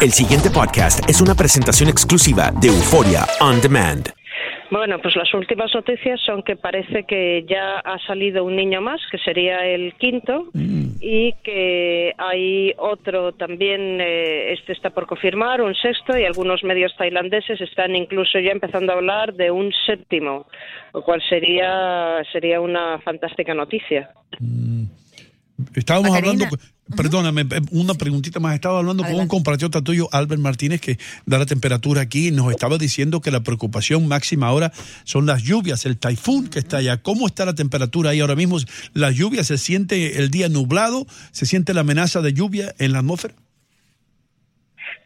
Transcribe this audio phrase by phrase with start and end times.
[0.00, 4.08] El siguiente podcast es una presentación exclusiva de Euforia On Demand.
[4.70, 9.00] Bueno, pues las últimas noticias son que parece que ya ha salido un niño más,
[9.10, 10.50] que sería el quinto,
[11.00, 16.94] y que hay otro también, eh, este está por confirmar, un sexto, y algunos medios
[16.96, 20.46] tailandeses están incluso ya empezando a hablar de un séptimo,
[20.94, 24.10] lo cual sería, sería una fantástica noticia.
[25.74, 26.46] Estábamos hablando,
[26.96, 28.54] perdóname, eh, una preguntita más.
[28.54, 32.50] Estaba hablando con un compatriota tuyo, Albert Martínez, que da la temperatura aquí y nos
[32.50, 34.72] estaba diciendo que la preocupación máxima ahora
[35.04, 37.02] son las lluvias, el taifún que está allá.
[37.02, 38.58] ¿Cómo está la temperatura ahí ahora mismo?
[38.94, 41.06] ¿La lluvia se siente el día nublado?
[41.32, 43.34] ¿Se siente la amenaza de lluvia en la atmósfera?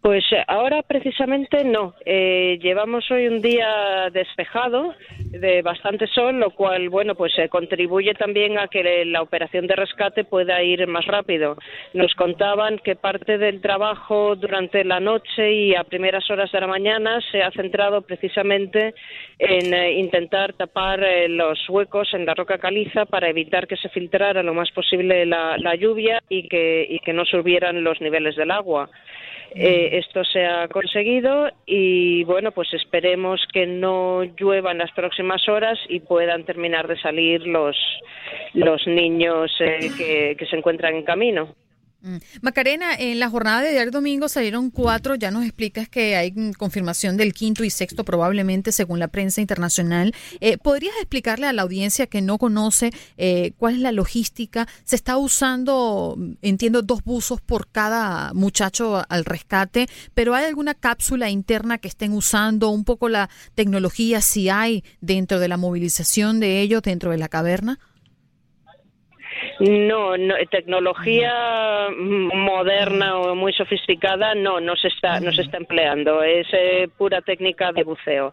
[0.00, 1.94] Pues eh, ahora precisamente no.
[2.06, 8.14] Eh, llevamos hoy un día despejado, de bastante sol, lo cual, bueno, pues eh, contribuye
[8.14, 11.56] también a que la operación de rescate pueda ir más rápido.
[11.94, 16.68] Nos contaban que parte del trabajo durante la noche y a primeras horas de la
[16.68, 18.94] mañana se ha centrado precisamente
[19.40, 24.54] en intentar tapar los huecos en la roca caliza para evitar que se filtrara lo
[24.54, 28.88] más posible la, lluvia y que, y que no subieran los niveles del agua.
[29.54, 35.48] Eh, esto se ha conseguido y bueno, pues esperemos que no llueva en las próximas
[35.48, 37.76] horas y puedan terminar de salir los,
[38.54, 41.54] los niños eh, que, que se encuentran en camino.
[42.08, 42.16] Mm.
[42.40, 47.18] Macarena, en la jornada de ayer domingo salieron cuatro, ya nos explicas que hay confirmación
[47.18, 50.14] del quinto y sexto probablemente según la prensa internacional.
[50.40, 54.66] Eh, ¿Podrías explicarle a la audiencia que no conoce eh, cuál es la logística?
[54.84, 61.28] Se está usando, entiendo, dos buzos por cada muchacho al rescate, pero ¿hay alguna cápsula
[61.28, 62.70] interna que estén usando?
[62.70, 67.28] Un poco la tecnología, si hay dentro de la movilización de ellos dentro de la
[67.28, 67.78] caverna.
[69.60, 76.22] No, no, tecnología moderna o muy sofisticada no, no se está, no se está empleando.
[76.22, 78.32] Es eh, pura técnica de buceo.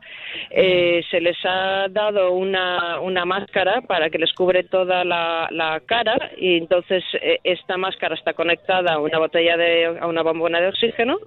[0.52, 6.32] Eh, se les ha dado una, una máscara para que les cubre toda la, cara
[6.38, 10.68] y entonces eh, esta máscara está conectada a una botella de, a una bombona de
[10.68, 11.18] oxígeno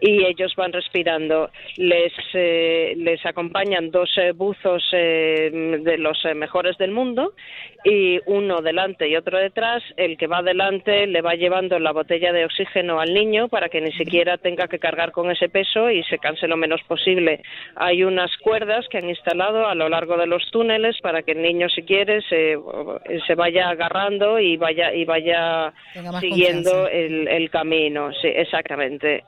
[0.00, 1.50] y ellos van respirando.
[1.76, 7.32] Les, les acompañan dos buzos de los mejores del mundo
[7.84, 12.32] y uno delante y otro detrás, el que va adelante le va llevando la botella
[12.32, 16.02] de oxígeno al niño para que ni siquiera tenga que cargar con ese peso y
[16.04, 17.42] se canse lo menos posible.
[17.76, 21.42] Hay unas cuerdas que han instalado a lo largo de los túneles para que el
[21.42, 22.56] niño, si quiere, se,
[23.26, 25.72] se vaya agarrando y vaya y vaya
[26.20, 28.12] siguiendo el, el, camino.
[28.12, 29.24] Sí, exactamente.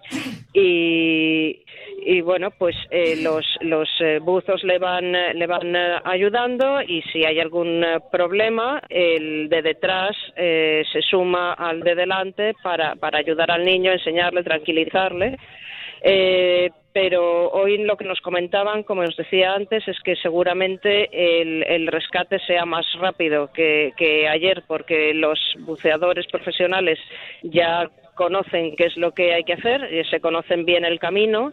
[0.52, 1.62] Y,
[2.04, 7.02] y bueno, pues eh, los, los eh, buzos le van, le van eh, ayudando y
[7.12, 10.01] si hay algún problema, el de detrás
[10.36, 15.36] se suma al de delante para, para ayudar al niño, enseñarle, tranquilizarle.
[16.92, 21.08] pero hoy lo que nos comentaban, como os decía antes, es que seguramente
[21.40, 26.98] el, rescate sea más rápido que, que ayer, porque los buceadores profesionales
[27.42, 31.50] ya conocen qué es lo que hay que hacer, se conocen bien el camino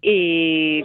[0.00, 0.84] y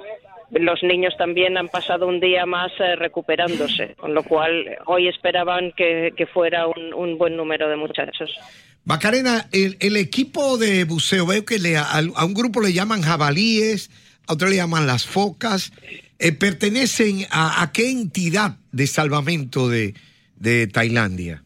[0.51, 5.71] los niños también han pasado un día más eh, recuperándose, con lo cual hoy esperaban
[5.75, 8.31] que, fuera un, buen número de muchachos.
[8.85, 13.91] Macarena, el, equipo de buceo, veo que le, a, un grupo le llaman jabalíes,
[14.27, 15.71] a otro le llaman las focas.
[16.17, 21.43] Eh, ¿Pertenecen a, qué entidad de salvamento de Tailandia?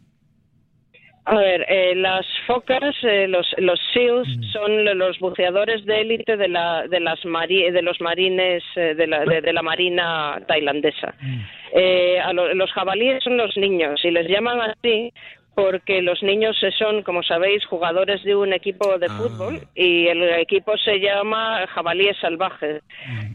[1.26, 4.44] A ver, eh, las focas, eh, los, los SEALs mm.
[4.52, 9.24] son los buceadores de élite de, la, de, las de los marines eh, de, la,
[9.24, 11.16] de, la marina tailandesa.
[11.22, 11.40] Mm.
[11.76, 15.14] Eh, a los jabalíes son los niños y les llaman así
[15.56, 19.18] porque los niños son, como sabéis, jugadores de un equipo de ah.
[19.18, 22.81] fútbol y el equipo se llama Jabalíes Salvajes.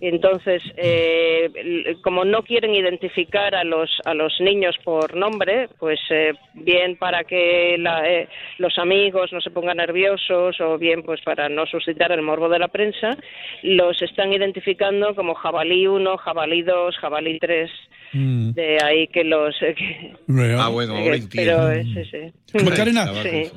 [0.01, 6.33] Entonces, eh, como no quieren identificar a los a los niños por nombre, pues eh,
[6.55, 8.29] bien para que eh,
[8.59, 12.59] los amigos no se pongan nerviosos o bien pues para no suscitar el morbo de
[12.59, 13.17] la prensa,
[13.63, 17.71] los están identificando como Jabalí 1, Jabalí 2, Jabalí 3.
[18.13, 18.53] Mm.
[18.53, 19.55] De ahí que los...
[20.59, 21.71] ah, bueno, ahora entiendo.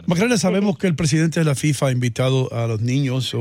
[0.08, 3.36] Macarena, sabemos que el presidente de la FIFA ha invitado a los niños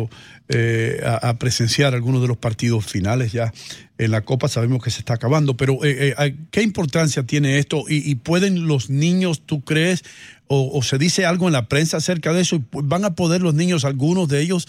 [0.49, 3.53] eh, a, presenciar algunos de los partidos finales ya
[3.99, 4.49] en la Copa.
[4.49, 7.85] Sabemos que se está acabando, pero eh, eh, ¿qué importancia tiene esto?
[7.89, 10.03] ¿Y, pueden los niños, tú crees,
[10.47, 12.62] o, se dice algo en la prensa acerca de eso?
[12.73, 14.67] ¿Van a poder los niños, algunos de ellos,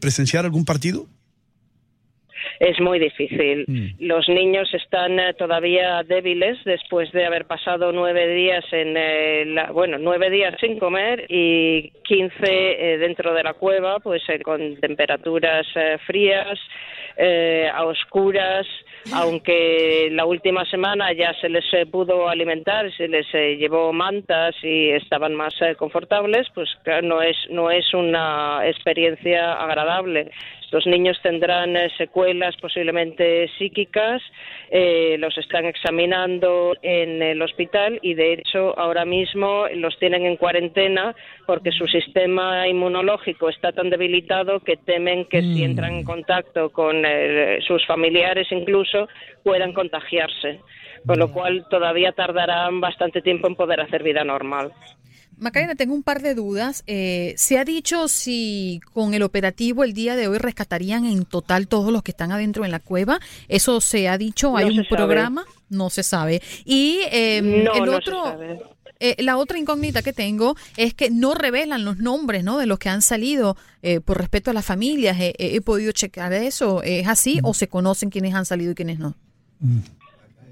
[0.00, 1.08] presenciar algún partido?
[2.60, 3.64] Es muy difícil.
[3.66, 3.86] Mm.
[4.00, 10.30] Los niños están eh, todavía débiles después de haber pasado nueve días en, bueno, nueve
[10.30, 15.66] días sin comer y quince dentro de la cueva, pues con temperaturas
[16.06, 16.58] frías,
[17.74, 18.66] a oscuras
[19.12, 24.54] aunque la última semana ya se les eh, pudo alimentar, se les eh, llevó mantas
[24.62, 26.68] y estaban más eh, confortables, pues
[27.02, 30.30] no es no es una experiencia agradable.
[30.70, 34.20] Los niños tendrán eh, secuelas posiblemente psíquicas,
[34.70, 40.36] eh, los están examinando en el hospital y de hecho ahora mismo los tienen en
[40.36, 41.14] cuarentena
[41.46, 46.04] porque su sistema inmunológico está tan debilitado que temen que si entran en mm.
[46.04, 49.08] contacto con eh, sus familiares incluso
[49.42, 50.60] puedan contagiarse,
[51.06, 54.72] con lo cual todavía tardarán bastante tiempo en poder hacer vida normal.
[55.38, 56.82] Macarena, tengo un par de dudas.
[56.86, 61.68] Eh, ¿Se ha dicho si con el operativo el día de hoy rescatarían en total
[61.68, 63.20] todos los que están adentro en la cueva?
[63.46, 64.56] ¿Eso se ha dicho?
[64.56, 65.44] ¿Hay un programa?
[65.68, 66.42] No se sabe.
[66.64, 68.38] Y em, el otro...
[69.00, 72.58] Eh, la otra incógnita que tengo es que no revelan los nombres ¿no?
[72.58, 75.16] de los que han salido eh, por respeto a las familias.
[75.20, 76.82] he podido checar eso.
[76.82, 79.14] ¿Es así o se conocen quiénes han salido y quiénes no?
[79.60, 79.78] Mm.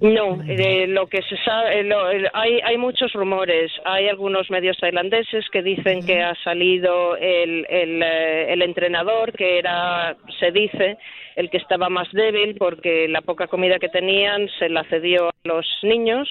[0.01, 1.89] No, de lo que se sabe,
[2.35, 3.73] hay, hay muchos rumores.
[3.85, 9.59] Hay algunos medios tailandeses que dicen que ha salido el, el, eh, el entrenador, que
[9.59, 10.99] era, se dice,
[11.35, 15.33] el que estaba más débil porque la poca comida que tenían se la cedió a
[15.45, 16.29] los niños.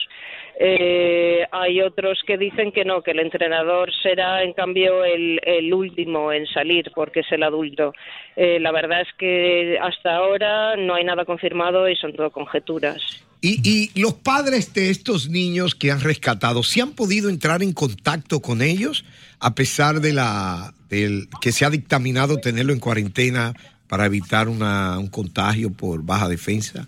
[0.60, 5.74] Eh, hay otros que dicen que no, que el entrenador será en cambio el, el
[5.74, 7.94] último en salir porque es el adulto.
[8.36, 13.26] Eh, la verdad es que hasta ahora no hay nada confirmado y son todo conjeturas.
[13.48, 18.42] ¿Y, los padres de estos niños que han rescatado, ¿se han podido entrar en contacto
[18.42, 19.06] con ellos
[19.40, 23.54] a pesar de la del, que se ha dictaminado tenerlo en cuarentena
[23.88, 26.88] para evitar una, un contagio por baja defensa?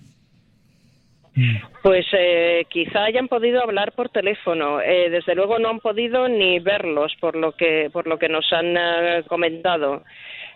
[1.83, 4.81] Pues eh, quizá hayan podido hablar por teléfono.
[4.81, 8.51] Eh, desde luego no han podido ni verlos por lo que por lo que nos
[8.51, 10.03] han eh, comentado.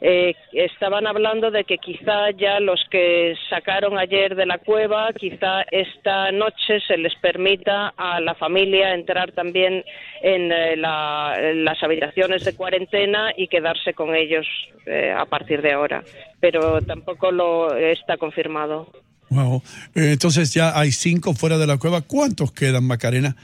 [0.03, 5.61] Eh, estaban hablando de que quizá ya los que sacaron ayer de la cueva, quizá
[5.69, 9.83] esta noche se les permita a la familia entrar también
[10.23, 14.47] en, eh, las habitaciones de cuarentena y quedarse con ellos
[14.87, 16.03] eh, a partir de ahora.
[16.39, 18.91] Pero tampoco lo está confirmado.
[19.29, 19.61] Wow.
[19.93, 22.01] Entonces ya hay cinco fuera de la cueva.
[22.01, 23.35] ¿Cuántos quedan, Macarena?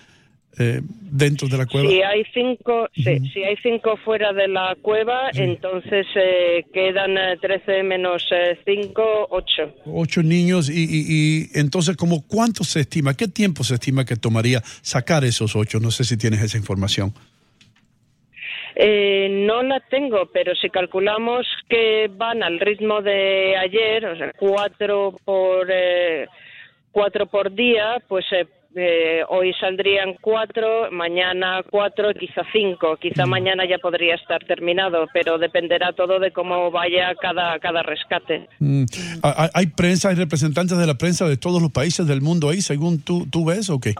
[0.59, 1.88] Eh, dentro de la cueva.
[1.88, 7.83] Si hay cinco, si hay cinco fuera de la cueva, entonces eh, quedan 13 eh,
[7.83, 8.27] menos
[8.65, 9.75] 5, 8.
[9.86, 13.15] 8 niños y, y, entonces, ¿como cuánto se estima?
[13.15, 15.80] ¿Qué tiempo se estima que tomaría sacar esos 8?
[15.80, 17.13] No sé si tienes esa información.
[18.75, 25.15] no la tengo, pero si calculamos que van al ritmo de ayer, o sea, cuatro
[25.24, 25.68] por
[26.98, 28.48] cuatro por día, pues eh,
[29.30, 32.98] hoy saldrían cuatro, mañana cuatro, quizá cinco.
[32.98, 33.30] Quizá mm.
[33.30, 38.48] mañana ya podría estar terminado, pero dependerá todo de cómo vaya cada, cada rescate.
[38.60, 38.86] Mm.
[39.54, 43.02] ¿Hay prensa, hay representantes de la prensa de todos los países del mundo ahí, según
[43.04, 43.96] tú, tú ves o qué?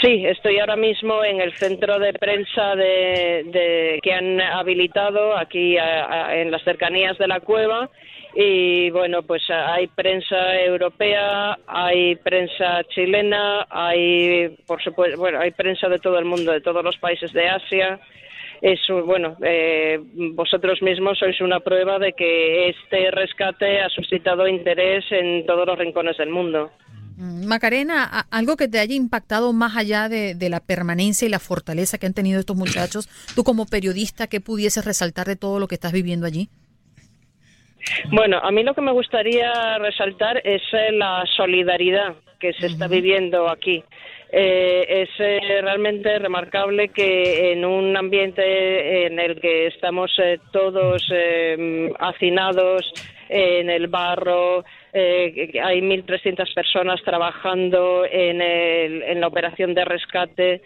[0.00, 6.52] Sí, estoy ahora mismo en el centro de prensa de, que han habilitado aquí en
[6.52, 7.90] las cercanías de la cueva
[8.34, 15.88] y bueno, pues hay prensa europea, hay prensa chilena, hay por supuesto, bueno, hay prensa
[15.88, 17.98] de todo el mundo, de todos los países de Asia.
[18.60, 20.00] Es bueno, eh,
[20.34, 25.78] vosotros mismos sois una prueba de que este rescate ha suscitado interés en todos los
[25.78, 26.70] rincones del mundo.
[27.16, 31.38] Mm, Macarena, algo que te haya impactado más allá de, de, la permanencia y la
[31.38, 35.68] fortaleza que han tenido estos muchachos, tú como periodista, ¿qué pudieses resaltar de todo lo
[35.68, 36.48] que estás viviendo allí?
[38.10, 42.88] Bueno, a mí lo que me gustaría resaltar es eh, la solidaridad que se está
[42.88, 43.82] viviendo aquí.
[44.30, 50.14] Eh, es eh, realmente remarcable que en un ambiente en el que estamos
[50.52, 51.02] todos
[51.98, 52.92] hacinados
[53.28, 60.62] en el barro, hay 1.300 personas trabajando en, en, la operación de rescate.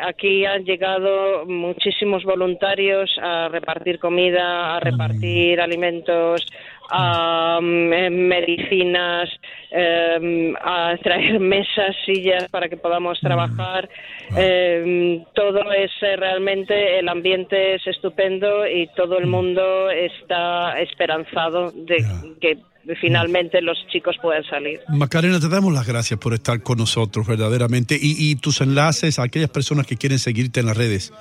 [0.00, 6.46] aquí han llegado muchísimos voluntarios a repartir comida, a repartir alimentos,
[6.90, 9.28] a mm, medicinas,
[9.70, 13.88] em, a traer mesas, sillas para que podamos trabajar.
[14.36, 21.70] Em, todo es eh, realmente, el ambiente es estupendo y todo el mundo está esperanzado
[21.72, 22.04] de
[22.40, 22.58] que
[23.00, 24.80] finalmente los chicos puedan salir.
[24.88, 29.24] Macarena, te damos las gracias por estar con nosotros verdaderamente y, y tus enlaces a
[29.24, 31.12] aquellas personas que quieren seguirte en las redes.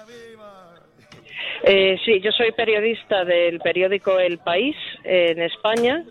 [1.64, 6.04] Eh, sí, yo soy periodista del periódico El País en España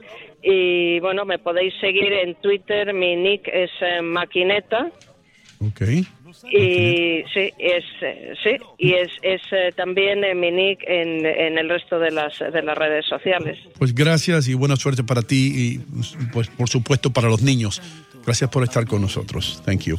[0.42, 4.90] y bueno, me podéis seguir en Twitter, mi nick es eh, Maquineta.
[5.60, 5.82] Ok.
[6.52, 11.58] Y sí, es, eh, sí, y es, es eh, también eh, mi nick en, en,
[11.58, 13.58] el resto de las, de las redes sociales.
[13.78, 15.78] Pues gracias y buena suerte para ti y
[16.32, 17.80] pues por supuesto para los niños.
[18.24, 19.62] Gracias por estar con nosotros.
[19.64, 19.98] Thank you.